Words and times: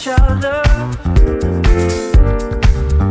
each 0.00 0.08
other. 0.08 0.62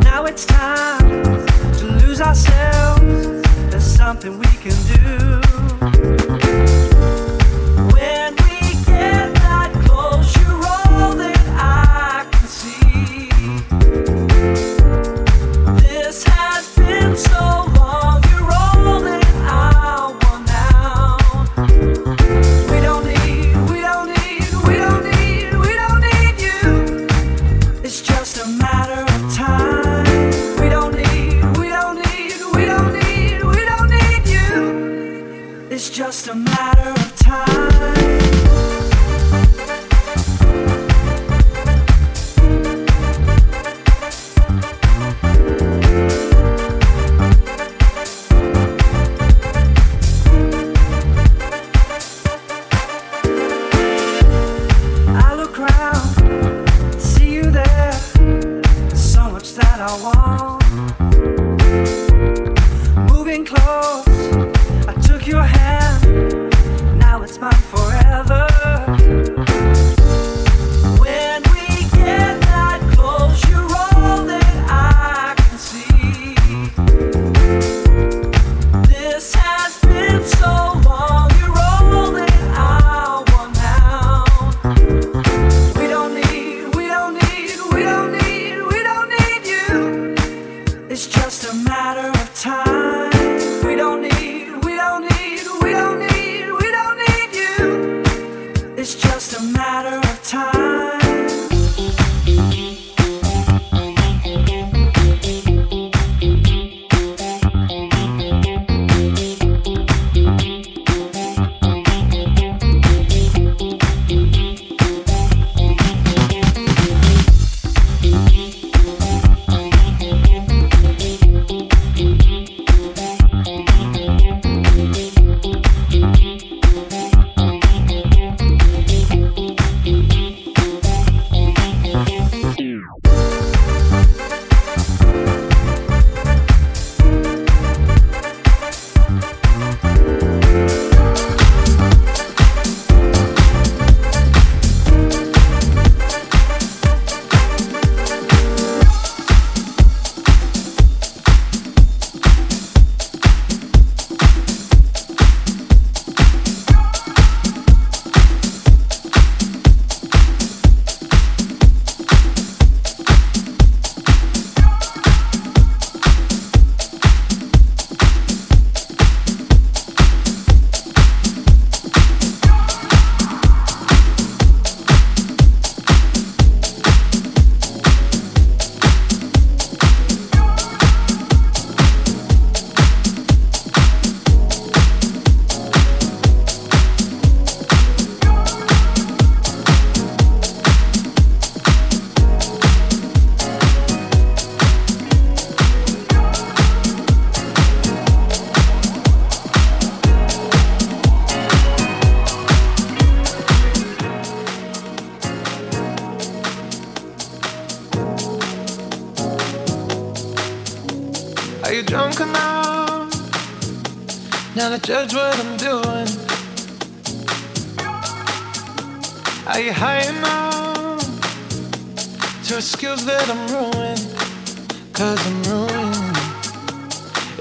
Now 0.04 0.26
it's 0.26 0.46
time 0.46 1.46
to 1.78 1.86
lose 1.86 2.20
ourselves. 2.20 3.48
There's 3.70 3.84
something 3.84 4.40
we 4.40 4.48
can 4.64 4.76
do. 4.96 6.29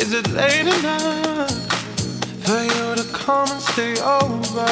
Is 0.08 0.14
it 0.14 0.30
late 0.30 0.66
enough 0.66 1.50
for 2.42 2.62
you 2.62 2.94
to 2.96 3.04
come 3.12 3.46
and 3.46 3.60
stay 3.60 3.92
over? 4.00 4.66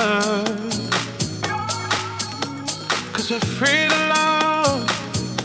Cause 3.12 3.30
we're 3.30 3.40
free 3.40 3.86
to 3.86 3.98
love, 4.14 4.90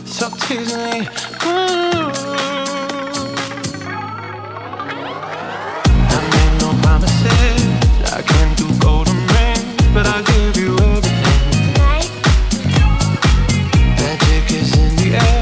so 0.05 0.29
tease 0.47 0.73
me. 0.77 1.01
Ooh. 1.43 2.07
I 6.07 6.19
made 6.31 6.55
no 6.61 6.69
promises, 6.83 7.61
I 8.13 8.21
can't 8.21 8.55
do 8.57 8.67
golden 8.79 9.17
rings, 9.35 9.93
but 9.93 10.07
I'll 10.07 10.23
give 10.23 10.55
you 10.55 10.71
everything. 10.95 12.07
Magic 13.97 14.51
is 14.53 14.73
in 14.77 14.95
the 14.95 15.17
air. 15.17 15.40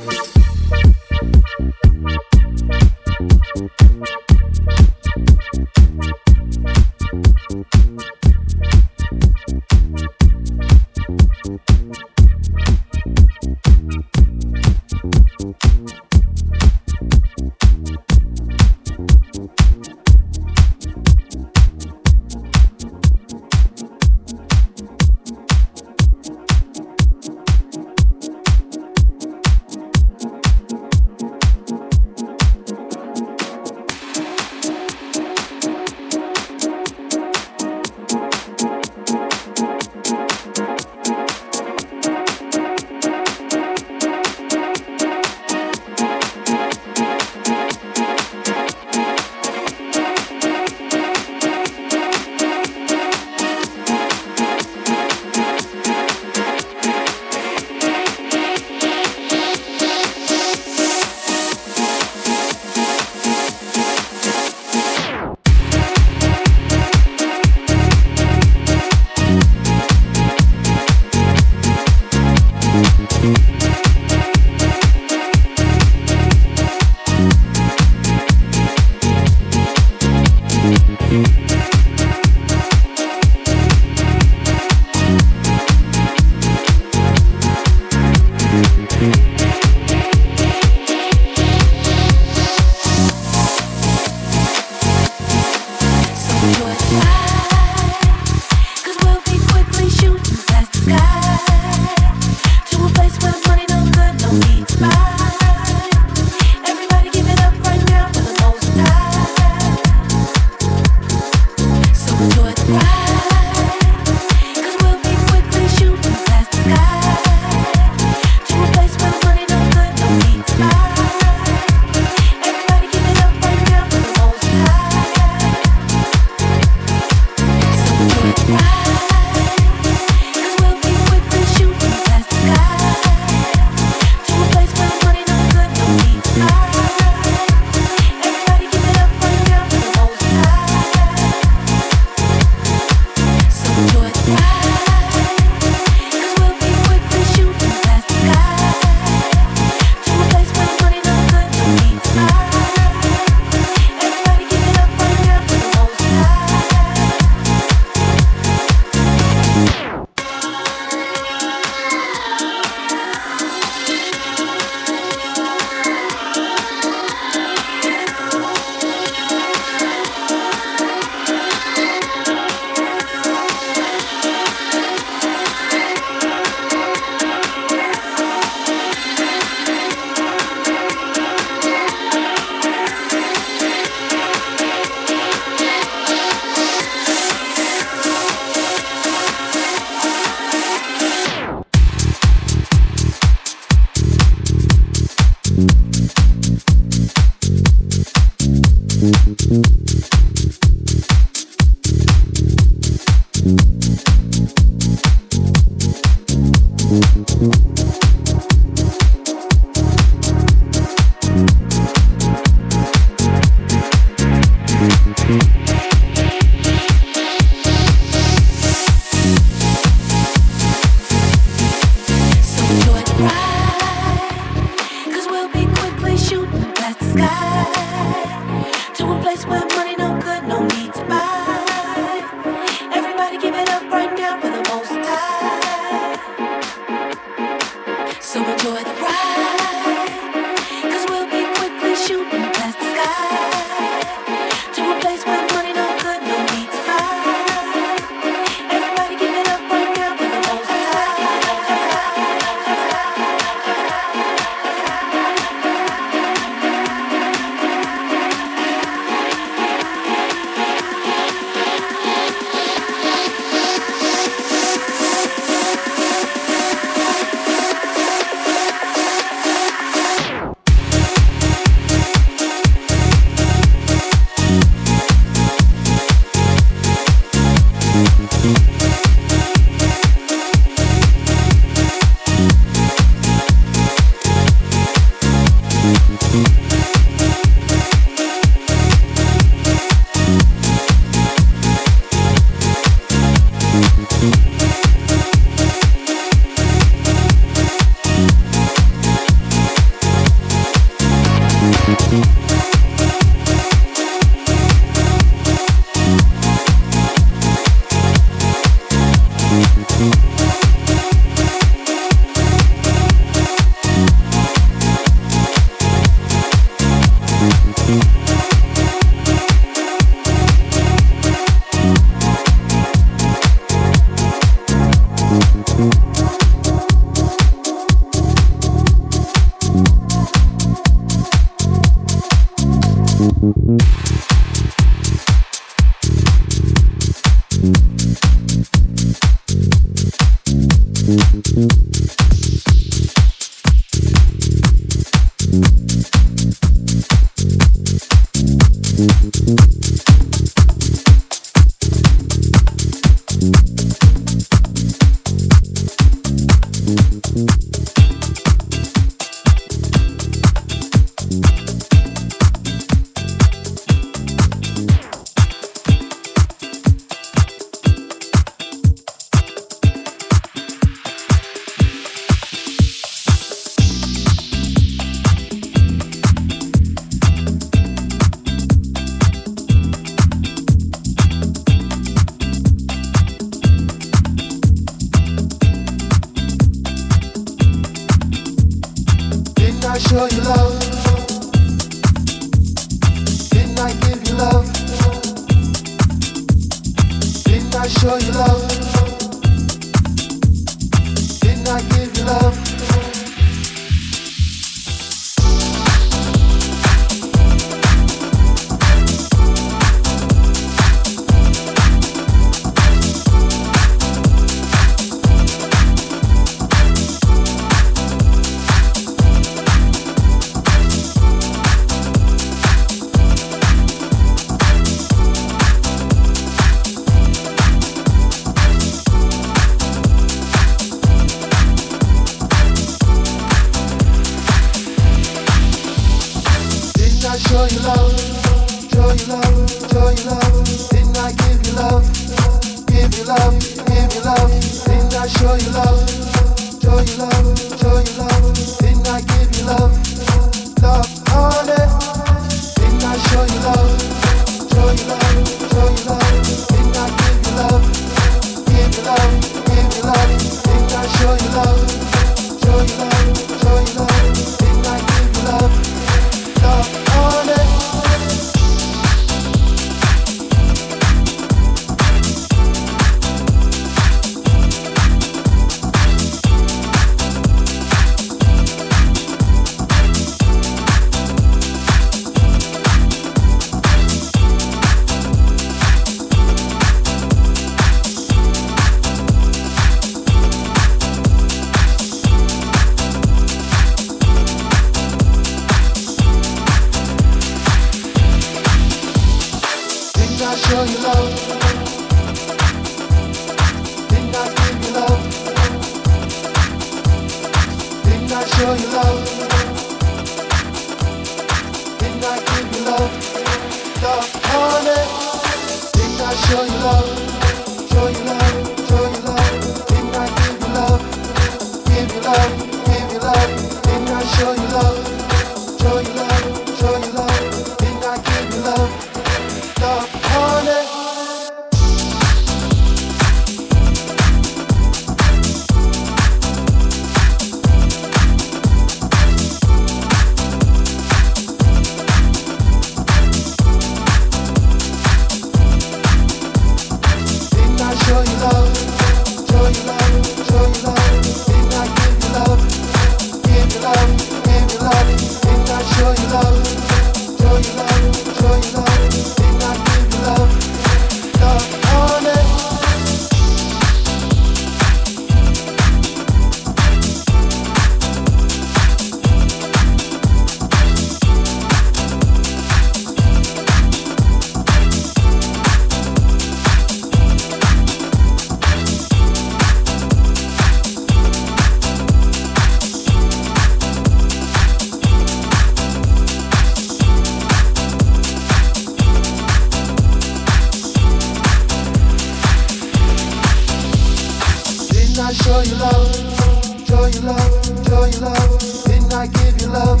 your 595.72 595.80
love, 595.80 596.86
show 596.86 597.06
love, 597.22 597.86
show 597.86 598.04
love. 598.20 598.84
Didn't 598.84 599.12
I 599.12 599.26
give 599.26 599.60
you 599.60 599.68
love, 599.68 600.00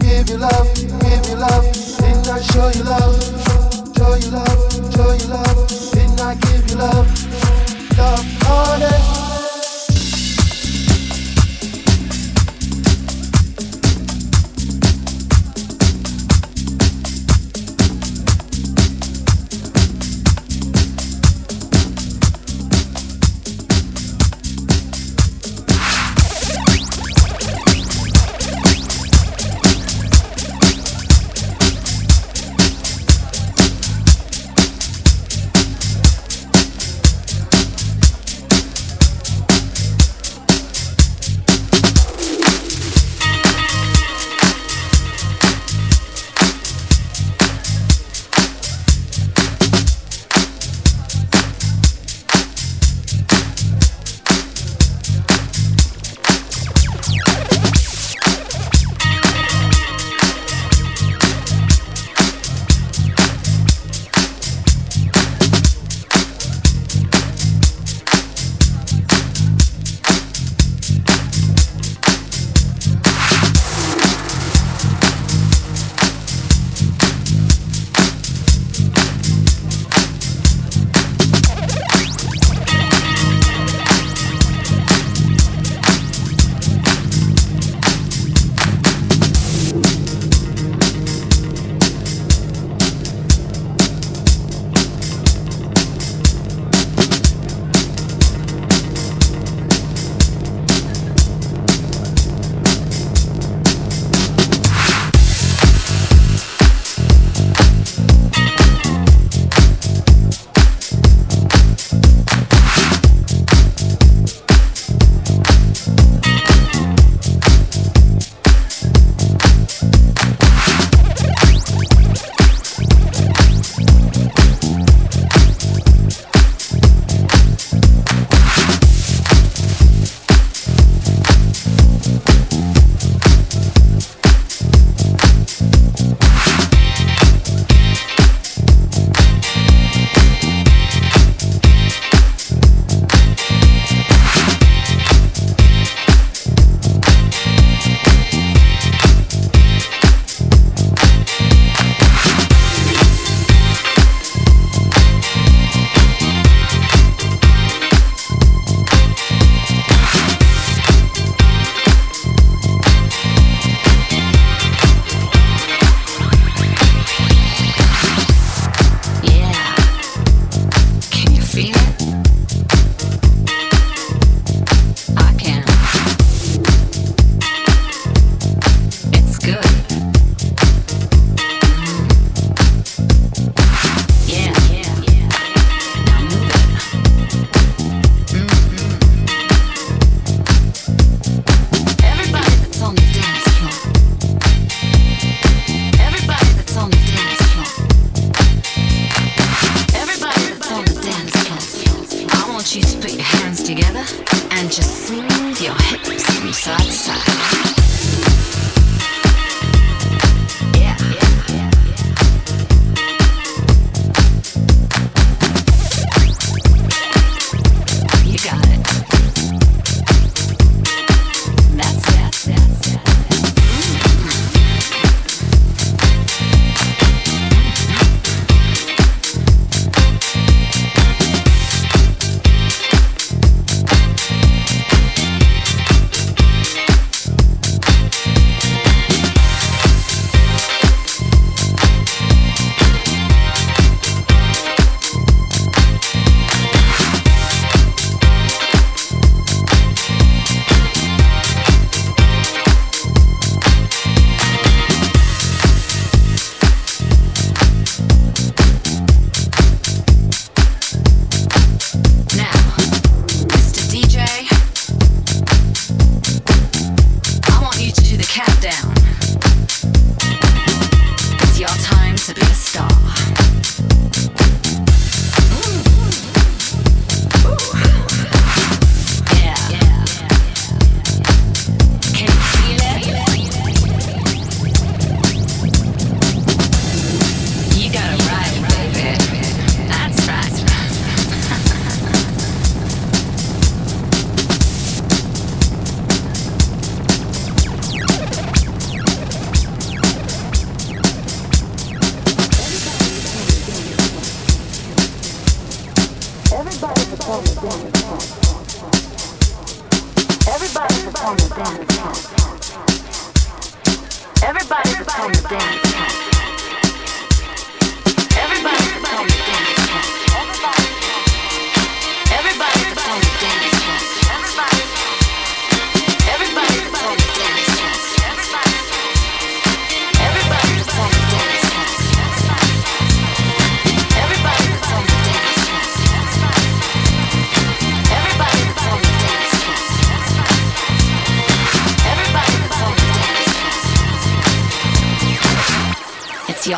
give 0.00 0.28
you 0.28 0.36
love, 0.36 0.74
give 0.74 1.26
you 1.28 1.36
love? 1.36 1.64
Didn't 1.98 2.28
I 2.28 2.40
show 2.40 2.68
you 2.70 2.82
love, 2.82 3.22
show 3.96 4.14
you 4.14 4.30
love, 4.30 4.94
show 4.94 5.12
you 5.12 5.26
love? 5.28 5.68
Didn't 5.92 6.20
I 6.20 6.34
give 6.34 6.70
you 6.70 6.76
love, 6.76 7.06
love, 7.98 8.46
honest? 8.46 9.29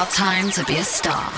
Time 0.06 0.50
to 0.50 0.64
be 0.64 0.78
a 0.78 0.84
star. 0.84 1.30